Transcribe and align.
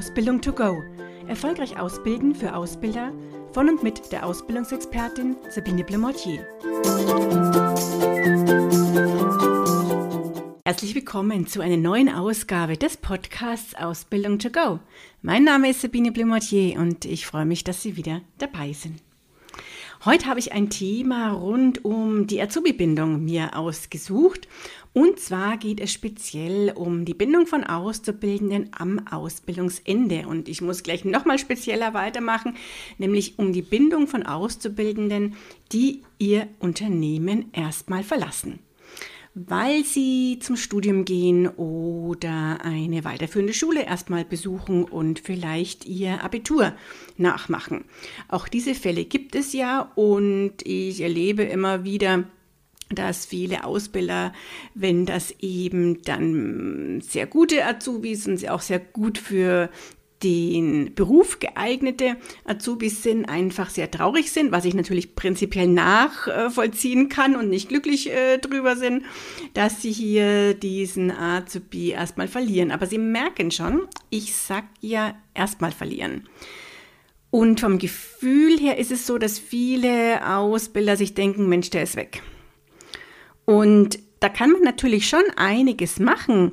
Ausbildung 0.00 0.40
to 0.40 0.50
go. 0.50 0.82
Erfolgreich 1.28 1.78
ausbilden 1.78 2.34
für 2.34 2.54
Ausbilder 2.54 3.12
von 3.52 3.68
und 3.68 3.82
mit 3.82 4.10
der 4.12 4.24
Ausbildungsexpertin 4.24 5.36
Sabine 5.50 5.84
Blemortier. 5.84 6.46
Herzlich 10.64 10.94
willkommen 10.94 11.46
zu 11.46 11.60
einer 11.60 11.76
neuen 11.76 12.08
Ausgabe 12.08 12.78
des 12.78 12.96
Podcasts 12.96 13.74
Ausbildung 13.74 14.38
to 14.38 14.48
go. 14.48 14.80
Mein 15.20 15.44
Name 15.44 15.68
ist 15.68 15.82
Sabine 15.82 16.12
Blemortier 16.12 16.78
und 16.78 17.04
ich 17.04 17.26
freue 17.26 17.44
mich, 17.44 17.62
dass 17.62 17.82
Sie 17.82 17.98
wieder 17.98 18.22
dabei 18.38 18.72
sind. 18.72 19.02
Heute 20.02 20.24
habe 20.28 20.40
ich 20.40 20.52
ein 20.52 20.70
Thema 20.70 21.32
rund 21.32 21.84
um 21.84 22.26
die 22.26 22.40
Azubi-Bindung 22.40 23.22
mir 23.22 23.54
ausgesucht. 23.54 24.48
Und 24.94 25.20
zwar 25.20 25.58
geht 25.58 25.78
es 25.78 25.92
speziell 25.92 26.72
um 26.74 27.04
die 27.04 27.12
Bindung 27.12 27.46
von 27.46 27.64
Auszubildenden 27.64 28.70
am 28.72 29.06
Ausbildungsende. 29.06 30.26
Und 30.26 30.48
ich 30.48 30.62
muss 30.62 30.82
gleich 30.82 31.04
nochmal 31.04 31.38
spezieller 31.38 31.92
weitermachen, 31.92 32.56
nämlich 32.96 33.38
um 33.38 33.52
die 33.52 33.60
Bindung 33.60 34.06
von 34.06 34.24
Auszubildenden, 34.24 35.36
die 35.70 36.02
ihr 36.18 36.48
Unternehmen 36.60 37.50
erstmal 37.52 38.02
verlassen 38.02 38.58
weil 39.34 39.84
sie 39.84 40.38
zum 40.40 40.56
Studium 40.56 41.04
gehen 41.04 41.46
oder 41.46 42.58
eine 42.62 43.04
weiterführende 43.04 43.54
Schule 43.54 43.84
erstmal 43.84 44.24
besuchen 44.24 44.84
und 44.84 45.20
vielleicht 45.20 45.84
ihr 45.86 46.24
Abitur 46.24 46.74
nachmachen. 47.16 47.84
Auch 48.28 48.48
diese 48.48 48.74
Fälle 48.74 49.04
gibt 49.04 49.34
es 49.34 49.52
ja 49.52 49.92
und 49.94 50.54
ich 50.64 51.00
erlebe 51.00 51.44
immer 51.44 51.84
wieder, 51.84 52.24
dass 52.90 53.24
viele 53.24 53.62
Ausbilder, 53.64 54.32
wenn 54.74 55.06
das 55.06 55.32
eben 55.38 56.02
dann 56.02 57.00
sehr 57.00 57.26
gute 57.26 57.64
Azubis 57.64 58.26
und 58.26 58.48
auch 58.48 58.60
sehr 58.60 58.80
gut 58.80 59.16
für 59.16 59.70
den 60.22 60.94
Beruf 60.94 61.38
geeignete 61.40 62.16
Azubis 62.44 63.02
sind, 63.02 63.24
einfach 63.24 63.70
sehr 63.70 63.90
traurig 63.90 64.30
sind, 64.30 64.52
was 64.52 64.64
ich 64.64 64.74
natürlich 64.74 65.14
prinzipiell 65.14 65.66
nachvollziehen 65.66 67.08
kann 67.08 67.36
und 67.36 67.48
nicht 67.48 67.68
glücklich 67.68 68.10
äh, 68.10 68.38
drüber 68.38 68.76
sind, 68.76 69.04
dass 69.54 69.80
sie 69.82 69.92
hier 69.92 70.54
diesen 70.54 71.10
Azubi 71.10 71.90
erstmal 71.90 72.28
verlieren. 72.28 72.70
Aber 72.70 72.86
sie 72.86 72.98
merken 72.98 73.50
schon, 73.50 73.88
ich 74.10 74.34
sag 74.34 74.64
ja 74.80 75.14
erstmal 75.34 75.72
verlieren. 75.72 76.28
Und 77.30 77.60
vom 77.60 77.78
Gefühl 77.78 78.58
her 78.58 78.76
ist 78.78 78.90
es 78.90 79.06
so, 79.06 79.16
dass 79.16 79.38
viele 79.38 80.36
Ausbilder 80.36 80.96
sich 80.96 81.14
denken, 81.14 81.48
Mensch, 81.48 81.70
der 81.70 81.84
ist 81.84 81.96
weg. 81.96 82.22
Und 83.44 83.98
da 84.20 84.28
kann 84.28 84.50
man 84.50 84.62
natürlich 84.62 85.08
schon 85.08 85.24
einiges 85.36 85.98
machen, 85.98 86.52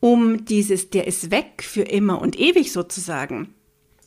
um 0.00 0.44
dieses, 0.44 0.90
der 0.90 1.06
ist 1.06 1.30
weg 1.30 1.62
für 1.62 1.82
immer 1.82 2.20
und 2.20 2.38
ewig 2.38 2.72
sozusagen, 2.72 3.54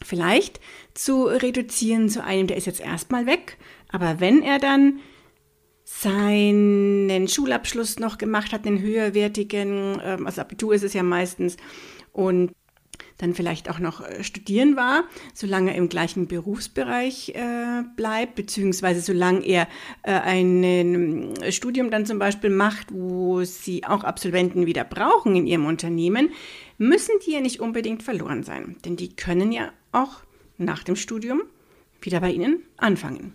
vielleicht 0.03 0.59
zu 0.93 1.25
reduzieren 1.25 2.09
zu 2.09 2.23
einem, 2.23 2.47
der 2.47 2.57
ist 2.57 2.65
jetzt 2.65 2.81
erstmal 2.81 3.25
weg, 3.25 3.57
aber 3.89 4.19
wenn 4.19 4.41
er 4.41 4.59
dann 4.59 4.99
seinen 5.83 7.27
Schulabschluss 7.27 7.99
noch 7.99 8.17
gemacht 8.17 8.53
hat, 8.53 8.65
den 8.65 8.81
höherwertigen, 8.81 10.01
ähm, 10.03 10.25
also 10.25 10.41
Abitur 10.41 10.73
ist 10.73 10.83
es 10.83 10.93
ja 10.93 11.03
meistens, 11.03 11.57
und 12.13 12.51
dann 13.21 13.33
vielleicht 13.33 13.69
auch 13.69 13.79
noch 13.79 14.01
äh, 14.01 14.23
studieren 14.23 14.75
war, 14.75 15.03
solange 15.33 15.71
er 15.71 15.77
im 15.77 15.89
gleichen 15.89 16.27
Berufsbereich 16.27 17.29
äh, 17.29 17.83
bleibt, 17.95 18.35
beziehungsweise 18.35 19.01
solange 19.01 19.45
er 19.45 19.67
äh, 20.03 20.11
ein 20.11 20.63
äh, 20.63 21.51
Studium 21.51 21.91
dann 21.91 22.05
zum 22.05 22.19
Beispiel 22.19 22.49
macht, 22.49 22.87
wo 22.91 23.43
sie 23.43 23.85
auch 23.85 24.03
Absolventen 24.03 24.65
wieder 24.65 24.83
brauchen 24.83 25.35
in 25.35 25.47
ihrem 25.47 25.65
Unternehmen, 25.65 26.29
müssen 26.77 27.13
die 27.25 27.33
ja 27.33 27.41
nicht 27.41 27.59
unbedingt 27.59 28.03
verloren 28.03 28.43
sein. 28.43 28.75
Denn 28.85 28.95
die 28.95 29.15
können 29.15 29.51
ja 29.51 29.71
auch 29.91 30.21
nach 30.57 30.83
dem 30.83 30.95
Studium 30.95 31.43
wieder 32.01 32.19
bei 32.21 32.31
ihnen 32.31 32.63
anfangen. 32.77 33.33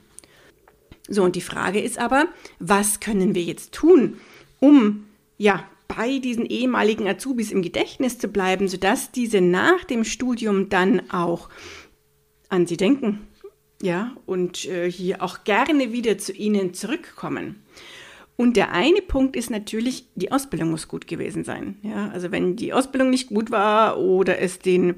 So, 1.09 1.23
und 1.23 1.37
die 1.37 1.41
Frage 1.41 1.81
ist 1.81 1.99
aber, 1.99 2.27
was 2.59 2.99
können 2.99 3.37
wir 3.37 3.43
jetzt 3.43 3.73
tun, 3.73 4.17
um 4.59 5.07
ja, 5.39 5.65
bei 5.89 6.19
diesen 6.19 6.47
ehemaligen 6.47 7.07
Azubis 7.07 7.53
im 7.53 7.63
Gedächtnis 7.63 8.19
zu 8.19 8.29
bleiben, 8.29 8.69
sodass 8.69 9.13
diese 9.13 9.41
nach 9.41 9.85
dem 9.85 10.05
Studium 10.05 10.69
dann 10.69 11.11
auch 11.11 11.49
an 12.49 12.67
sie 12.67 12.77
denken, 12.77 13.27
ja, 13.83 14.15
und 14.25 14.65
äh, 14.67 14.91
hier 14.91 15.23
auch 15.23 15.45
gerne 15.45 15.93
wieder 15.93 16.19
zu 16.19 16.33
ihnen 16.33 16.75
zurückkommen. 16.75 17.63
Und 18.37 18.59
der 18.59 18.73
eine 18.73 19.01
Punkt 19.01 19.35
ist 19.35 19.51
natürlich, 19.51 20.09
die 20.15 20.31
Ausbildung 20.31 20.71
muss 20.71 20.89
gut 20.89 21.07
gewesen 21.07 21.43
sein. 21.43 21.77
Ja, 21.83 22.11
also 22.11 22.31
wenn 22.31 22.55
die 22.55 22.75
Ausbildung 22.75 23.09
nicht 23.09 23.29
gut 23.29 23.51
war 23.51 23.99
oder 23.99 24.39
es 24.39 24.59
den 24.59 24.97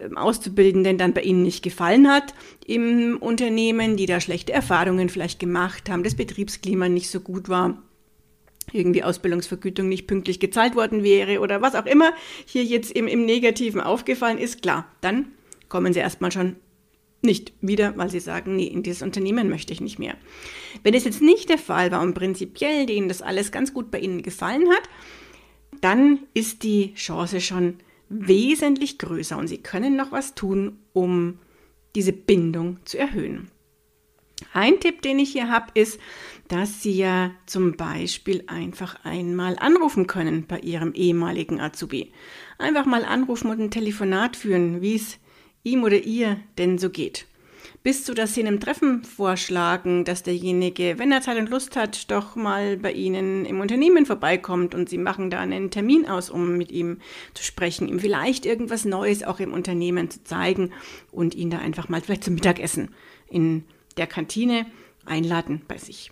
ähm, 0.00 0.16
Auszubildenden 0.16 0.98
dann 0.98 1.14
bei 1.14 1.22
ihnen 1.22 1.42
nicht 1.42 1.62
gefallen 1.62 2.08
hat 2.08 2.34
im 2.66 3.16
Unternehmen, 3.20 3.96
die 3.96 4.06
da 4.06 4.20
schlechte 4.20 4.52
Erfahrungen 4.52 5.08
vielleicht 5.08 5.38
gemacht 5.38 5.88
haben, 5.88 6.02
das 6.02 6.16
Betriebsklima 6.16 6.88
nicht 6.88 7.10
so 7.10 7.20
gut 7.20 7.48
war, 7.48 7.80
irgendwie 8.72 9.02
Ausbildungsvergütung 9.02 9.88
nicht 9.88 10.06
pünktlich 10.06 10.40
gezahlt 10.40 10.74
worden 10.74 11.02
wäre 11.02 11.40
oder 11.40 11.62
was 11.62 11.74
auch 11.74 11.86
immer 11.86 12.12
hier 12.46 12.64
jetzt 12.64 12.92
im, 12.92 13.06
im 13.06 13.24
Negativen 13.24 13.80
aufgefallen 13.80 14.38
ist, 14.38 14.62
klar, 14.62 14.86
dann 15.00 15.32
kommen 15.68 15.92
sie 15.92 16.00
erstmal 16.00 16.32
schon 16.32 16.56
nicht 17.22 17.52
wieder, 17.60 17.96
weil 17.96 18.10
sie 18.10 18.20
sagen, 18.20 18.56
nee, 18.56 18.66
in 18.66 18.82
dieses 18.82 19.02
Unternehmen 19.02 19.48
möchte 19.48 19.72
ich 19.72 19.80
nicht 19.80 19.98
mehr. 19.98 20.14
Wenn 20.82 20.94
es 20.94 21.04
jetzt 21.04 21.20
nicht 21.20 21.48
der 21.50 21.58
Fall 21.58 21.90
war 21.90 22.00
und 22.00 22.14
prinzipiell 22.14 22.86
denen 22.86 23.08
das 23.08 23.22
alles 23.22 23.52
ganz 23.52 23.74
gut 23.74 23.90
bei 23.90 23.98
ihnen 23.98 24.22
gefallen 24.22 24.68
hat, 24.70 24.88
dann 25.80 26.20
ist 26.34 26.62
die 26.62 26.94
Chance 26.94 27.40
schon 27.40 27.76
wesentlich 28.08 28.98
größer 28.98 29.36
und 29.36 29.48
sie 29.48 29.58
können 29.58 29.96
noch 29.96 30.12
was 30.12 30.34
tun, 30.34 30.78
um 30.92 31.38
diese 31.94 32.12
Bindung 32.12 32.78
zu 32.84 32.98
erhöhen. 32.98 33.50
Ein 34.52 34.80
Tipp, 34.80 35.02
den 35.02 35.18
ich 35.18 35.32
hier 35.32 35.50
habe, 35.50 35.66
ist, 35.74 36.00
dass 36.48 36.82
Sie 36.82 36.92
ja 36.92 37.30
zum 37.46 37.76
Beispiel 37.76 38.44
einfach 38.46 39.04
einmal 39.04 39.56
anrufen 39.58 40.06
können 40.06 40.46
bei 40.46 40.58
Ihrem 40.58 40.92
ehemaligen 40.94 41.60
Azubi. 41.60 42.12
Einfach 42.58 42.86
mal 42.86 43.04
anrufen 43.04 43.50
und 43.50 43.60
ein 43.60 43.70
Telefonat 43.70 44.36
führen, 44.36 44.82
wie 44.82 44.96
es 44.96 45.18
ihm 45.62 45.84
oder 45.84 45.98
ihr 46.02 46.38
denn 46.58 46.78
so 46.78 46.90
geht. 46.90 47.26
Bis 47.82 48.04
zu, 48.04 48.12
dass 48.12 48.34
Sie 48.34 48.40
einem 48.40 48.60
Treffen 48.60 49.04
vorschlagen, 49.04 50.04
dass 50.04 50.22
derjenige, 50.22 50.98
wenn 50.98 51.12
er 51.12 51.22
Zeit 51.22 51.38
und 51.38 51.48
Lust 51.48 51.76
hat, 51.76 52.10
doch 52.10 52.36
mal 52.36 52.76
bei 52.76 52.92
Ihnen 52.92 53.46
im 53.46 53.60
Unternehmen 53.60 54.04
vorbeikommt 54.04 54.74
und 54.74 54.88
Sie 54.88 54.98
machen 54.98 55.30
da 55.30 55.40
einen 55.40 55.70
Termin 55.70 56.06
aus, 56.06 56.28
um 56.28 56.58
mit 56.58 56.72
ihm 56.72 56.98
zu 57.32 57.42
sprechen, 57.42 57.88
ihm 57.88 58.00
vielleicht 58.00 58.44
irgendwas 58.44 58.84
Neues 58.84 59.22
auch 59.22 59.40
im 59.40 59.54
Unternehmen 59.54 60.10
zu 60.10 60.22
zeigen 60.24 60.72
und 61.10 61.34
ihn 61.34 61.48
da 61.48 61.58
einfach 61.58 61.88
mal 61.88 62.02
vielleicht 62.02 62.24
zum 62.24 62.34
Mittagessen 62.34 62.94
in 63.28 63.64
der 64.00 64.08
Kantine 64.08 64.66
einladen 65.06 65.62
bei 65.68 65.78
sich. 65.78 66.10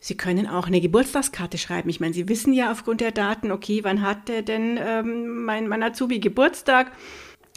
Sie 0.00 0.16
können 0.16 0.46
auch 0.46 0.66
eine 0.66 0.80
Geburtstagskarte 0.80 1.56
schreiben. 1.56 1.88
Ich 1.88 2.00
meine, 2.00 2.12
Sie 2.12 2.28
wissen 2.28 2.52
ja 2.52 2.72
aufgrund 2.72 3.00
der 3.00 3.12
Daten, 3.12 3.52
okay, 3.52 3.84
wann 3.84 4.02
hat 4.02 4.28
denn 4.28 4.78
ähm, 4.82 5.44
mein, 5.44 5.68
mein 5.68 5.82
Azubi 5.82 6.18
Geburtstag? 6.18 6.92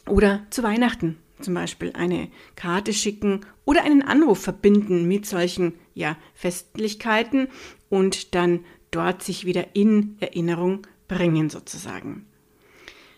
Oder 0.08 0.46
zu 0.50 0.64
Weihnachten 0.64 1.18
zum 1.42 1.54
Beispiel 1.54 1.92
eine 1.94 2.30
Karte 2.56 2.94
schicken 2.94 3.42
oder 3.66 3.84
einen 3.84 4.02
Anruf 4.02 4.42
verbinden 4.42 5.08
mit 5.08 5.26
solchen 5.26 5.74
ja, 5.94 6.18
Festlichkeiten 6.34 7.48
und 7.90 8.34
dann 8.36 8.66
dort 8.92 9.24
sich 9.24 9.46
wieder 9.46 9.76
in 9.76 10.18
Erinnerung 10.20 10.88
bringen 11.08 11.50
sozusagen. 11.50 12.26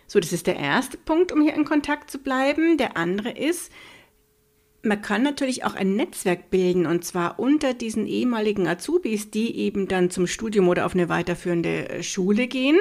So, 0.06 0.18
das 0.18 0.32
ist 0.32 0.46
der 0.46 0.56
erste 0.56 0.96
Punkt, 0.98 1.30
um 1.30 1.40
hier 1.40 1.54
in 1.54 1.64
Kontakt 1.64 2.10
zu 2.10 2.18
bleiben. 2.18 2.76
Der 2.78 2.96
andere 2.96 3.30
ist, 3.30 3.70
man 4.82 5.02
kann 5.02 5.22
natürlich 5.22 5.64
auch 5.64 5.74
ein 5.74 5.96
Netzwerk 5.96 6.50
bilden 6.50 6.86
und 6.86 7.04
zwar 7.04 7.38
unter 7.38 7.74
diesen 7.74 8.06
ehemaligen 8.06 8.66
Azubis, 8.66 9.30
die 9.30 9.56
eben 9.56 9.88
dann 9.88 10.10
zum 10.10 10.26
Studium 10.26 10.68
oder 10.68 10.86
auf 10.86 10.94
eine 10.94 11.08
weiterführende 11.08 11.88
äh, 11.88 12.02
Schule 12.02 12.46
gehen, 12.46 12.78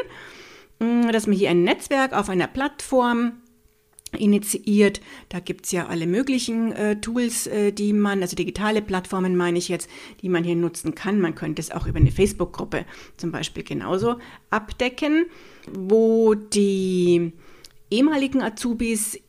mm, 0.79 1.09
dass 1.11 1.27
man 1.27 1.35
hier 1.35 1.49
ein 1.49 1.63
Netzwerk 1.63 2.13
auf 2.13 2.29
einer 2.29 2.47
Plattform 2.47 3.33
initiiert. 4.17 5.01
Da 5.27 5.39
gibt's 5.39 5.71
ja 5.71 5.87
alle 5.87 6.07
möglichen 6.07 6.71
äh, 6.71 6.99
Tools, 6.99 7.47
äh, 7.47 7.71
die 7.71 7.93
man, 7.93 8.21
also 8.21 8.35
digitale 8.35 8.81
Plattformen 8.81 9.35
meine 9.35 9.57
ich 9.57 9.67
jetzt, 9.67 9.89
die 10.21 10.29
man 10.29 10.43
hier 10.43 10.55
nutzen 10.55 10.95
kann. 10.95 11.19
Man 11.19 11.35
könnte 11.35 11.61
es 11.61 11.71
auch 11.71 11.85
über 11.85 11.99
eine 11.99 12.11
Facebook-Gruppe 12.11 12.85
zum 13.17 13.31
Beispiel 13.31 13.63
genauso 13.63 14.15
abdecken, 14.49 15.25
wo 15.71 16.33
die 16.33 17.33
ehemaligen 17.91 18.41
Azubis 18.41 19.19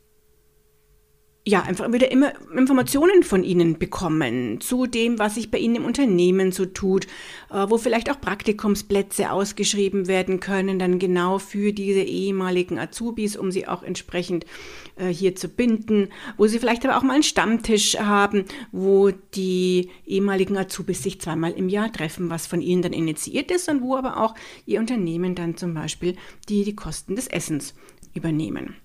ja, 1.43 1.63
einfach 1.63 1.91
wieder 1.91 2.11
immer 2.11 2.33
Informationen 2.55 3.23
von 3.23 3.43
Ihnen 3.43 3.79
bekommen 3.79 4.61
zu 4.61 4.85
dem, 4.85 5.17
was 5.17 5.35
sich 5.35 5.49
bei 5.49 5.57
Ihnen 5.57 5.77
im 5.77 5.85
Unternehmen 5.85 6.51
so 6.51 6.67
tut, 6.67 7.05
äh, 7.49 7.65
wo 7.67 7.79
vielleicht 7.79 8.11
auch 8.11 8.21
Praktikumsplätze 8.21 9.31
ausgeschrieben 9.31 10.07
werden 10.07 10.39
können, 10.39 10.77
dann 10.77 10.99
genau 10.99 11.39
für 11.39 11.73
diese 11.73 12.01
ehemaligen 12.01 12.77
Azubis, 12.77 13.35
um 13.35 13.51
sie 13.51 13.67
auch 13.67 13.81
entsprechend 13.81 14.45
äh, 14.97 15.07
hier 15.07 15.35
zu 15.35 15.47
binden, 15.47 16.09
wo 16.37 16.45
Sie 16.45 16.59
vielleicht 16.59 16.85
aber 16.85 16.95
auch 16.95 17.01
mal 17.01 17.13
einen 17.13 17.23
Stammtisch 17.23 17.97
haben, 17.97 18.45
wo 18.71 19.09
die 19.33 19.89
ehemaligen 20.05 20.57
Azubis 20.57 21.01
sich 21.01 21.19
zweimal 21.21 21.53
im 21.53 21.69
Jahr 21.69 21.91
treffen, 21.91 22.29
was 22.29 22.45
von 22.45 22.61
Ihnen 22.61 22.83
dann 22.83 22.93
initiiert 22.93 23.49
ist 23.49 23.67
und 23.67 23.81
wo 23.81 23.95
aber 23.95 24.21
auch 24.21 24.35
Ihr 24.67 24.79
Unternehmen 24.79 25.33
dann 25.33 25.57
zum 25.57 25.73
Beispiel 25.73 26.15
die, 26.49 26.63
die 26.63 26.75
Kosten 26.75 27.15
des 27.15 27.25
Essens 27.27 27.73
übernehmen. 28.13 28.75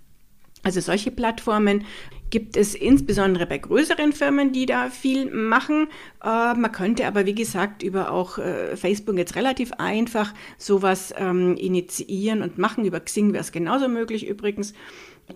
Also 0.67 0.81
solche 0.81 1.13
Plattformen 1.13 1.85
gibt 2.31 2.57
es 2.57 2.75
insbesondere 2.75 3.47
bei 3.47 3.57
größeren 3.57 4.13
Firmen, 4.13 4.51
die 4.51 4.67
da 4.67 4.91
viel 4.91 5.31
machen. 5.31 5.87
Äh, 6.25 6.55
man 6.55 6.73
könnte 6.73 7.07
aber, 7.07 7.25
wie 7.25 7.37
gesagt, 7.37 7.85
über 7.85 8.11
auch 8.11 8.39
äh, 8.39 8.77
Facebook 8.77 9.17
jetzt 9.17 9.37
relativ 9.37 9.71
einfach 9.75 10.35
sowas 10.59 11.15
ähm, 11.17 11.55
initiieren 11.55 12.43
und 12.43 12.59
machen. 12.59 12.85
Über 12.85 12.99
Xing 12.99 13.33
wäre 13.33 13.43
es 13.43 13.53
genauso 13.53 13.87
möglich 13.87 14.27
übrigens 14.27 14.75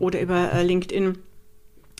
oder 0.00 0.20
über 0.20 0.52
äh, 0.52 0.64
LinkedIn. 0.64 1.18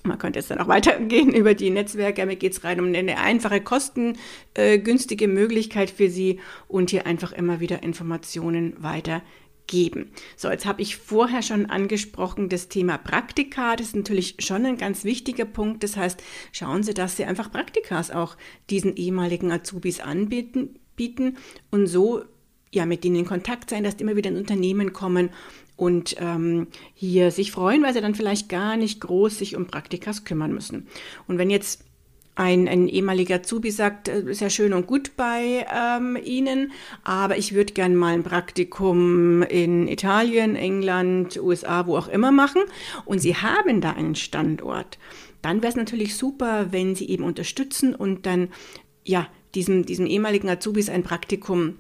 Man 0.03 0.19
könnte 0.19 0.41
jetzt 0.41 0.51
dann 0.51 0.59
auch 0.59 0.67
weitergehen 0.77 1.33
über 1.33 1.55
die 1.55 1.71
Netzwerke. 1.71 2.27
Mir 2.27 2.35
geht 2.35 2.55
es 2.55 2.65
rein 2.65 2.81
um 2.81 2.93
eine 2.93 3.19
einfache, 3.19 3.61
kostengünstige 3.61 5.29
Möglichkeit 5.29 5.89
für 5.89 6.11
Sie 6.11 6.41
und 6.67 6.91
hier 6.91 7.07
einfach 7.07 7.31
immer 7.31 7.61
wieder 7.61 7.85
Informationen 7.85 8.75
weiter 8.83 9.23
geben. 9.71 10.11
So, 10.37 10.51
jetzt 10.51 10.67
habe 10.67 10.83
ich 10.83 10.97
vorher 10.97 11.43
schon 11.43 11.67
angesprochen, 11.67 12.49
das 12.51 12.69
Thema 12.69 12.99
Praktika. 12.99 13.77
Das 13.77 13.89
ist 13.89 13.97
natürlich 13.97 14.35
schon 14.41 14.67
ein 14.67 14.77
ganz 14.77 15.05
wichtiger 15.05 15.47
Punkt. 15.47 15.83
Das 15.85 15.97
heißt, 15.97 16.23
schauen 16.53 16.83
Sie, 16.83 16.93
dass 16.93 17.17
Sie 17.17 17.25
einfach 17.25 17.51
Praktikas 17.51 18.11
auch 18.11 18.37
diesen 18.69 18.97
ehemaligen 18.97 19.51
Azubis 19.51 20.01
anbieten 20.01 20.75
bieten 20.97 21.39
und 21.71 21.87
so 21.87 22.25
ja 22.73 22.85
mit 22.85 23.05
ihnen 23.07 23.17
in 23.17 23.25
Kontakt 23.25 23.71
sein, 23.71 23.85
dass 23.85 23.97
die 23.97 24.03
immer 24.05 24.17
wieder 24.17 24.29
in 24.29 24.37
Unternehmen 24.37 24.93
kommen 24.93 25.31
und 25.77 26.17
ähm, 26.19 26.67
hier 26.93 27.31
sich 27.31 27.53
freuen, 27.53 27.83
weil 27.83 27.95
sie 27.95 28.03
dann 28.03 28.15
vielleicht 28.15 28.51
gar 28.51 28.77
nicht 28.77 29.01
groß 29.01 29.39
sich 29.39 29.57
um 29.57 29.67
Praktikas 29.67 30.25
kümmern 30.25 30.53
müssen. 30.53 30.89
Und 31.27 31.39
wenn 31.39 31.49
jetzt 31.49 31.85
ein, 32.35 32.69
ein 32.69 32.89
ehemaliger 32.89 33.37
Azubi 33.37 33.71
sagt, 33.71 34.09
äh, 34.09 34.21
ist 34.23 34.41
ja 34.41 34.51
schön 34.51 34.73
und 34.73 34.87
gut 34.87 35.17
bei 35.17 35.67
ähm, 35.73 36.17
Ihnen, 36.23 36.73
aber 37.05 37.37
ich 37.37 37.55
würde 37.55 37.73
gerne 37.73 37.95
mal 37.95 38.15
ein 38.15 38.23
Praktikum 38.23 39.43
in 39.43 39.89
Italien, 39.89 40.57
England, 40.57 41.37
USA, 41.41 41.87
wo 41.87 41.97
auch 41.97 42.09
immer 42.09 42.33
machen. 42.33 42.63
Und 43.05 43.19
Sie 43.19 43.37
haben 43.37 43.81
da 43.81 43.93
einen 43.93 44.15
Standort, 44.15 44.99
dann 45.43 45.63
wäre 45.63 45.71
es 45.71 45.77
natürlich 45.77 46.17
super, 46.17 46.69
wenn 46.71 46.95
Sie 46.95 47.09
eben 47.09 47.25
unterstützen 47.25 47.95
und 47.95 48.27
dann 48.27 48.49
ja 49.05 49.27
diesem, 49.55 49.85
diesem 49.85 50.07
ehemaligen 50.07 50.49
Azubis 50.49 50.89
ein 50.89 51.03
Praktikum 51.03 51.79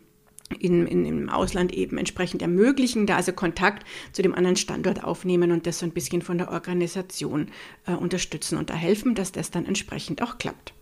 in, 0.58 0.86
in, 0.86 1.04
im 1.04 1.28
Ausland 1.28 1.72
eben 1.72 1.98
entsprechend 1.98 2.42
ermöglichen, 2.42 3.06
da 3.06 3.16
also 3.16 3.32
Kontakt 3.32 3.86
zu 4.12 4.22
dem 4.22 4.34
anderen 4.34 4.56
Standort 4.56 5.04
aufnehmen 5.04 5.52
und 5.52 5.66
das 5.66 5.78
so 5.78 5.86
ein 5.86 5.92
bisschen 5.92 6.22
von 6.22 6.38
der 6.38 6.50
Organisation 6.50 7.48
äh, 7.86 7.92
unterstützen 7.92 8.58
und 8.58 8.70
da 8.70 8.74
helfen, 8.74 9.14
dass 9.14 9.32
das 9.32 9.50
dann 9.50 9.66
entsprechend 9.66 10.22
auch 10.22 10.38
klappt. 10.38 10.74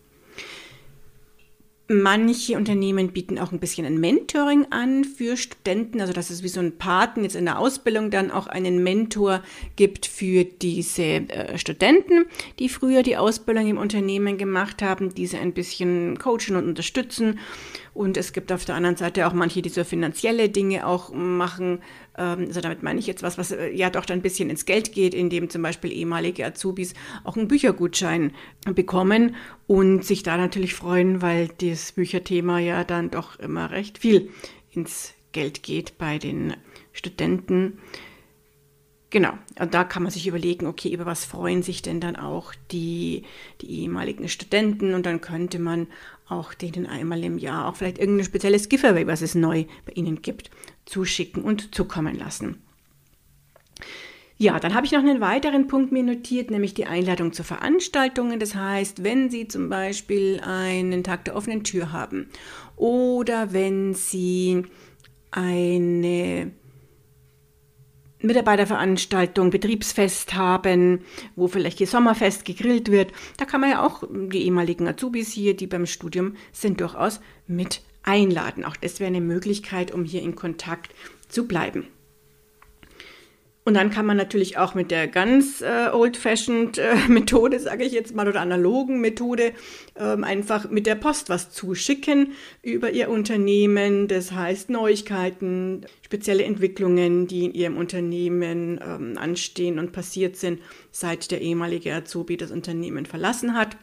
Manche 1.91 2.59
Unternehmen 2.59 3.13
bieten 3.13 3.39
auch 3.39 3.51
ein 3.51 3.61
bisschen 3.61 3.87
ein 3.87 3.99
Mentoring 3.99 4.67
an 4.69 5.05
für 5.05 5.39
Studenten, 5.39 6.03
also 6.03 6.13
dass 6.13 6.29
es 6.29 6.43
wie 6.43 6.49
so 6.49 6.61
ein 6.61 6.77
Paten 6.77 7.23
jetzt 7.23 7.35
in 7.35 7.47
der 7.47 7.59
Ausbildung 7.59 8.11
dann 8.11 8.31
auch 8.31 8.47
einen 8.47 8.83
Mentor 8.83 9.43
gibt 9.77 10.05
für 10.05 10.45
diese 10.45 11.03
äh, 11.03 11.57
Studenten, 11.57 12.27
die 12.59 12.69
früher 12.69 13.03
die 13.03 13.17
Ausbildung 13.17 13.67
im 13.67 13.79
Unternehmen 13.79 14.37
gemacht 14.37 14.83
haben, 14.83 15.15
diese 15.15 15.39
ein 15.39 15.55
bisschen 15.55 16.19
coachen 16.19 16.57
und 16.57 16.69
unterstützen. 16.69 17.39
Und 17.95 18.17
es 18.17 18.33
gibt 18.33 18.53
auf 18.53 18.65
der 18.65 18.77
anderen 18.77 18.97
Seite 18.97 19.27
auch 19.27 19.33
manche, 19.33 19.61
die 19.61 19.71
so 19.71 19.83
finanzielle 19.83 20.51
Dinge 20.51 20.87
auch 20.87 21.13
machen. 21.13 21.81
Ähm, 22.17 22.45
also 22.47 22.61
damit 22.61 22.83
meine 22.83 23.01
ich 23.01 23.07
jetzt 23.07 23.23
was, 23.23 23.39
was 23.39 23.51
äh, 23.51 23.71
ja 23.71 23.91
doch 23.91 24.05
dann 24.05 24.19
ein 24.19 24.23
bisschen 24.23 24.51
ins 24.51 24.67
Geld 24.67 24.93
geht, 24.93 25.15
indem 25.15 25.51
zum 25.51 25.63
Beispiel 25.63 25.91
ehemalige 25.93 26.45
Azubis 26.45 26.95
auch 27.25 27.37
einen 27.37 27.49
Büchergutschein 27.49 28.35
bekommen 28.73 29.35
und 29.67 30.05
sich 30.05 30.23
da 30.23 30.37
natürlich 30.37 30.75
freuen, 30.75 31.23
weil 31.23 31.49
das 31.79 31.93
Bücherthema 31.93 32.59
ja 32.59 32.85
dann 32.85 33.11
doch 33.11 33.39
immer 33.39 33.71
recht 33.71 33.99
viel 33.99 34.31
ins 34.71 35.15
Geld 35.33 35.63
geht 35.63 35.99
bei 35.99 36.19
den 36.19 36.55
Studenten. 36.93 37.79
Genau, 39.11 39.33
und 39.59 39.73
da 39.73 39.85
kann 39.85 40.03
man 40.03 40.13
sich 40.13 40.27
überlegen, 40.27 40.67
okay, 40.67 40.93
über 40.93 41.07
was 41.07 41.25
freuen 41.25 41.63
sich 41.63 41.81
denn 41.81 42.01
dann 42.01 42.17
auch 42.17 42.53
die, 42.71 43.23
die 43.63 43.83
ehemaligen 43.83 44.29
Studenten 44.29 44.93
und 44.93 45.07
dann 45.07 45.21
könnte 45.21 45.59
man 45.59 45.87
auch 46.29 46.53
denen 46.53 46.87
einmal 46.87 47.25
im 47.25 47.39
Jahr 47.39 47.69
auch 47.69 47.77
vielleicht 47.77 47.99
irgendein 47.99 48.27
spezielles 48.27 48.69
Giveaway, 48.69 49.07
was 49.07 49.23
es 49.23 49.35
neu 49.35 49.65
bei 49.87 49.93
ihnen 49.95 50.21
gibt, 50.21 50.51
zuschicken 50.85 51.43
und 51.43 51.75
zukommen 51.75 52.19
lassen. 52.19 52.63
Ja, 54.41 54.61
dann 54.61 54.73
habe 54.73 54.87
ich 54.87 54.93
noch 54.93 55.01
einen 55.01 55.21
weiteren 55.21 55.67
Punkt 55.67 55.91
mir 55.91 56.05
notiert, 56.05 56.53
nämlich 56.53 56.73
die 56.73 56.87
Einladung 56.87 57.33
zu 57.33 57.43
Veranstaltungen. 57.43 58.39
Das 58.39 58.55
heißt, 58.55 59.03
wenn 59.03 59.31
Sie 59.31 59.49
zum 59.49 59.69
Beispiel 59.69 60.41
einen 60.45 61.03
Tag 61.03 61.25
der 61.25 61.35
offenen 61.35 61.65
Tür 61.65 61.91
haben 61.91 62.29
oder 62.77 63.53
wenn 63.53 63.95
Sie 63.95 64.63
eine 65.33 66.53
Mitarbeiterveranstaltung, 68.21 69.51
Betriebsfest 69.51 70.35
haben, 70.35 71.01
wo 71.35 71.49
vielleicht 71.49 71.79
hier 71.79 71.89
Sommerfest 71.89 72.45
gegrillt 72.45 72.93
wird. 72.93 73.13
Da 73.39 73.45
kann 73.45 73.61
man 73.61 73.71
ja 73.71 73.85
auch 73.85 74.05
die 74.09 74.45
ehemaligen 74.45 74.87
Azubis 74.87 75.33
hier, 75.33 75.57
die 75.57 75.67
beim 75.67 75.87
Studium 75.87 76.35
sind, 76.53 76.81
durchaus 76.81 77.21
mit 77.49 77.83
einladen. 78.05 78.65
Auch 78.65 78.77
das 78.77 79.01
wäre 79.01 79.09
eine 79.09 79.21
Möglichkeit, 79.21 79.93
um 79.93 80.05
hier 80.05 80.23
in 80.23 80.37
Kontakt 80.37 80.95
zu 81.29 81.49
bleiben. 81.49 81.89
Und 83.69 83.75
dann 83.75 83.91
kann 83.91 84.07
man 84.07 84.17
natürlich 84.17 84.57
auch 84.57 84.75
mit 84.75 84.91
der 84.91 85.09
ganz 85.09 85.61
äh, 85.61 85.91
old-fashioned 85.93 86.79
äh, 86.79 86.97
Methode, 87.09 87.61
sage 87.61 87.85
ich 87.85 87.93
jetzt 87.93 88.15
mal, 88.15 88.27
oder 88.27 88.41
analogen 88.41 89.03
Methode, 89.03 89.53
ähm, 89.95 90.25
einfach 90.25 90.71
mit 90.71 90.87
der 90.87 90.95
Post 90.95 91.29
was 91.29 91.51
zuschicken 91.51 92.33
über 92.63 92.93
ihr 92.93 93.11
Unternehmen. 93.11 94.09
Das 94.09 94.33
heißt 94.33 94.71
Neuigkeiten, 94.71 95.85
spezielle 96.01 96.45
Entwicklungen, 96.45 97.27
die 97.27 97.45
in 97.45 97.53
ihrem 97.53 97.77
Unternehmen 97.77 98.81
ähm, 98.83 99.19
anstehen 99.19 99.79
und 99.79 99.93
passiert 99.93 100.37
sind, 100.37 100.63
seit 100.91 101.31
der 101.31 101.43
ehemalige 101.43 101.95
Azubi 101.95 102.39
das 102.39 102.51
Unternehmen 102.51 103.05
verlassen 103.05 103.53
hat. 103.53 103.77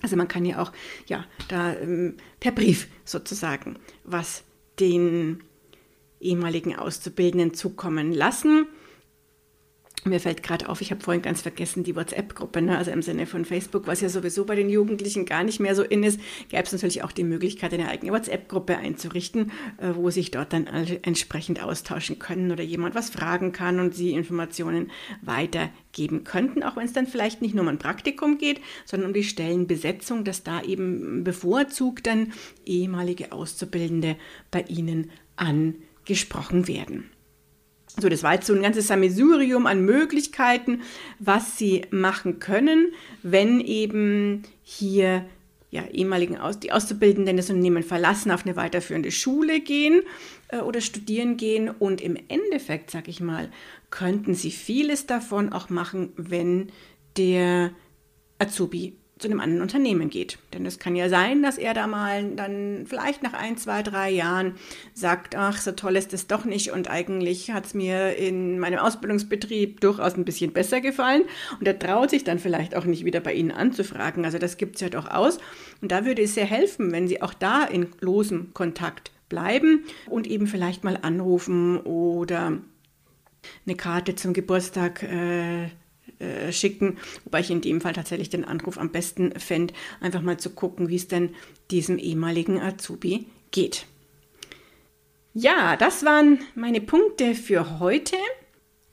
Also 0.00 0.14
man 0.14 0.28
kann 0.28 0.44
ja 0.44 0.62
auch 0.62 0.70
ja, 1.08 1.24
da 1.48 1.74
ähm, 1.74 2.18
per 2.38 2.52
Brief 2.52 2.86
sozusagen 3.04 3.80
was 4.04 4.44
den 4.78 5.42
ehemaligen 6.20 6.76
Auszubildenden 6.76 7.52
zukommen 7.52 8.12
lassen. 8.12 8.68
Mir 10.04 10.18
fällt 10.18 10.42
gerade 10.42 10.68
auf, 10.68 10.80
ich 10.80 10.90
habe 10.90 11.00
vorhin 11.00 11.22
ganz 11.22 11.42
vergessen, 11.42 11.84
die 11.84 11.94
WhatsApp-Gruppe, 11.94 12.60
ne? 12.60 12.76
also 12.76 12.90
im 12.90 13.02
Sinne 13.02 13.24
von 13.24 13.44
Facebook, 13.44 13.86
was 13.86 14.00
ja 14.00 14.08
sowieso 14.08 14.44
bei 14.44 14.56
den 14.56 14.68
Jugendlichen 14.68 15.26
gar 15.26 15.44
nicht 15.44 15.60
mehr 15.60 15.76
so 15.76 15.84
in 15.84 16.02
ist, 16.02 16.18
gäbe 16.48 16.64
es 16.64 16.72
natürlich 16.72 17.04
auch 17.04 17.12
die 17.12 17.22
Möglichkeit, 17.22 17.72
eine 17.72 17.88
eigene 17.88 18.10
WhatsApp-Gruppe 18.10 18.78
einzurichten, 18.78 19.52
äh, 19.78 19.94
wo 19.94 20.10
sich 20.10 20.32
dort 20.32 20.52
dann 20.52 20.66
entsprechend 20.66 21.62
austauschen 21.62 22.18
können 22.18 22.50
oder 22.50 22.64
jemand 22.64 22.96
was 22.96 23.10
fragen 23.10 23.52
kann 23.52 23.78
und 23.78 23.94
sie 23.94 24.10
Informationen 24.10 24.90
weitergeben 25.20 26.24
könnten, 26.24 26.64
auch 26.64 26.74
wenn 26.74 26.86
es 26.86 26.92
dann 26.92 27.06
vielleicht 27.06 27.40
nicht 27.40 27.54
nur 27.54 27.62
um 27.62 27.68
ein 27.68 27.78
Praktikum 27.78 28.38
geht, 28.38 28.60
sondern 28.84 29.10
um 29.10 29.14
die 29.14 29.22
Stellenbesetzung, 29.22 30.24
dass 30.24 30.42
da 30.42 30.62
eben 30.62 31.22
bevorzugt 31.22 32.08
dann 32.08 32.32
ehemalige 32.66 33.30
Auszubildende 33.30 34.16
bei 34.50 34.62
Ihnen 34.62 35.12
angesprochen 35.36 36.66
werden. 36.66 37.08
So, 38.00 38.08
das 38.08 38.22
war 38.22 38.34
jetzt 38.34 38.46
so 38.46 38.54
ein 38.54 38.62
ganzes 38.62 38.86
Sammelsurium 38.86 39.66
an 39.66 39.84
Möglichkeiten, 39.84 40.82
was 41.18 41.58
sie 41.58 41.82
machen 41.90 42.38
können, 42.38 42.92
wenn 43.22 43.60
eben 43.60 44.42
hier 44.62 45.26
ja, 45.70 45.86
ehemaligen 45.86 46.36
Aus 46.36 46.60
die 46.60 46.70
Auszubildenden 46.70 47.36
das 47.36 47.48
Unternehmen 47.48 47.82
verlassen, 47.82 48.30
auf 48.30 48.44
eine 48.44 48.56
weiterführende 48.56 49.10
Schule 49.10 49.60
gehen 49.60 50.02
äh, 50.48 50.58
oder 50.58 50.80
studieren 50.80 51.38
gehen. 51.38 51.70
Und 51.70 52.00
im 52.00 52.16
Endeffekt, 52.28 52.90
sag 52.90 53.08
ich 53.08 53.20
mal, 53.20 53.50
könnten 53.90 54.34
sie 54.34 54.50
vieles 54.50 55.06
davon 55.06 55.52
auch 55.52 55.70
machen, 55.70 56.12
wenn 56.16 56.70
der 57.16 57.70
Azubi 58.38 58.96
zu 59.22 59.28
einem 59.28 59.40
anderen 59.40 59.62
Unternehmen 59.62 60.10
geht. 60.10 60.38
Denn 60.52 60.66
es 60.66 60.78
kann 60.78 60.96
ja 60.96 61.08
sein, 61.08 61.42
dass 61.42 61.56
er 61.56 61.72
da 61.72 61.86
mal 61.86 62.32
dann 62.36 62.84
vielleicht 62.86 63.22
nach 63.22 63.32
ein, 63.32 63.56
zwei, 63.56 63.82
drei 63.82 64.10
Jahren 64.10 64.56
sagt, 64.92 65.36
ach, 65.36 65.58
so 65.58 65.72
toll 65.72 65.96
ist 65.96 66.12
es 66.12 66.26
doch 66.26 66.44
nicht 66.44 66.72
und 66.72 66.90
eigentlich 66.90 67.50
hat 67.52 67.66
es 67.66 67.74
mir 67.74 68.16
in 68.16 68.58
meinem 68.58 68.80
Ausbildungsbetrieb 68.80 69.80
durchaus 69.80 70.14
ein 70.14 70.24
bisschen 70.24 70.52
besser 70.52 70.80
gefallen 70.80 71.24
und 71.58 71.66
er 71.66 71.78
traut 71.78 72.10
sich 72.10 72.24
dann 72.24 72.38
vielleicht 72.38 72.76
auch 72.76 72.84
nicht 72.84 73.04
wieder 73.04 73.20
bei 73.20 73.32
Ihnen 73.32 73.52
anzufragen. 73.52 74.24
Also 74.24 74.38
das 74.38 74.56
gibt 74.56 74.74
es 74.74 74.80
ja 74.80 74.88
doch 74.88 75.08
aus 75.08 75.38
und 75.80 75.92
da 75.92 76.04
würde 76.04 76.22
es 76.22 76.34
sehr 76.34 76.46
helfen, 76.46 76.92
wenn 76.92 77.08
Sie 77.08 77.22
auch 77.22 77.34
da 77.34 77.64
in 77.64 77.88
losem 78.00 78.52
Kontakt 78.52 79.12
bleiben 79.28 79.84
und 80.10 80.26
eben 80.26 80.46
vielleicht 80.46 80.84
mal 80.84 80.98
anrufen 81.00 81.78
oder 81.78 82.58
eine 83.66 83.76
Karte 83.76 84.14
zum 84.14 84.32
Geburtstag 84.32 85.02
äh, 85.02 85.68
äh, 86.22 86.52
schicken, 86.52 86.98
wobei 87.24 87.40
ich 87.40 87.50
in 87.50 87.60
dem 87.60 87.80
Fall 87.80 87.92
tatsächlich 87.92 88.30
den 88.30 88.44
Anruf 88.44 88.78
am 88.78 88.90
besten 88.90 89.38
fände, 89.38 89.74
einfach 90.00 90.22
mal 90.22 90.38
zu 90.38 90.50
gucken, 90.50 90.88
wie 90.88 90.96
es 90.96 91.08
denn 91.08 91.34
diesem 91.70 91.98
ehemaligen 91.98 92.60
Azubi 92.60 93.26
geht. 93.50 93.86
Ja, 95.34 95.76
das 95.76 96.04
waren 96.04 96.40
meine 96.54 96.80
Punkte 96.80 97.34
für 97.34 97.80
heute 97.80 98.16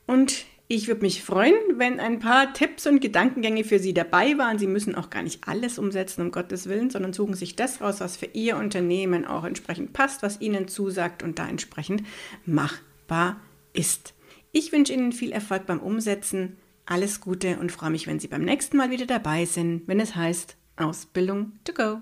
und 0.07 0.45
ich 0.71 0.87
würde 0.87 1.01
mich 1.01 1.23
freuen, 1.23 1.55
wenn 1.77 1.99
ein 1.99 2.19
paar 2.19 2.53
Tipps 2.53 2.85
und 2.85 3.01
Gedankengänge 3.01 3.63
für 3.63 3.79
Sie 3.79 3.93
dabei 3.93 4.37
waren. 4.37 4.59
Sie 4.59 4.67
müssen 4.67 4.93
auch 4.93 5.09
gar 5.09 5.23
nicht 5.23 5.47
alles 5.47 5.79
umsetzen, 5.79 6.21
um 6.21 6.31
Gottes 6.31 6.69
Willen, 6.69 6.91
sondern 6.91 7.11
suchen 7.11 7.33
sich 7.33 7.55
das 7.55 7.81
raus, 7.81 7.99
was 8.01 8.17
für 8.17 8.27
Ihr 8.27 8.55
Unternehmen 8.55 9.25
auch 9.25 9.45
entsprechend 9.45 9.93
passt, 9.93 10.21
was 10.21 10.39
Ihnen 10.41 10.67
zusagt 10.67 11.23
und 11.23 11.39
da 11.39 11.49
entsprechend 11.49 12.03
machbar 12.45 13.41
ist. 13.73 14.13
Ich 14.51 14.71
wünsche 14.71 14.93
Ihnen 14.93 15.11
viel 15.11 15.31
Erfolg 15.31 15.65
beim 15.65 15.79
Umsetzen 15.79 16.57
alles 16.89 17.21
Gute 17.21 17.57
und 17.59 17.71
freue 17.71 17.91
mich, 17.91 18.07
wenn 18.07 18.19
Sie 18.19 18.27
beim 18.27 18.43
nächsten 18.43 18.77
Mal 18.77 18.89
wieder 18.89 19.05
dabei 19.05 19.45
sind, 19.45 19.87
wenn 19.87 19.99
es 19.99 20.15
heißt 20.15 20.57
Ausbildung 20.77 21.51
to 21.63 21.73
go. 21.73 21.99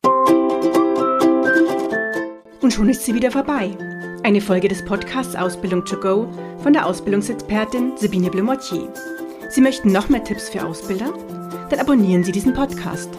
Und 2.62 2.72
schon 2.72 2.88
ist 2.89 3.03
sie 3.03 3.13
wieder 3.13 3.32
vorbei. 3.32 3.77
Eine 4.24 4.41
Folge 4.41 4.67
des 4.67 4.84
Podcasts 4.84 5.36
Ausbildung 5.36 5.86
to 5.86 6.00
go 6.00 6.27
von 6.62 6.74
der 6.74 6.86
Ausbildungsexpertin 6.86 7.98
Sabine 7.98 8.29
Blumottier. 8.29 8.91
Sie 9.50 9.62
möchten 9.62 9.91
noch 9.91 10.10
mehr 10.10 10.24
Tipps 10.24 10.50
für 10.50 10.65
Ausbilder? 10.65 11.13
Dann 11.70 11.79
abonnieren 11.79 12.24
Sie 12.24 12.32
diesen 12.32 12.53
Podcast. 12.53 13.10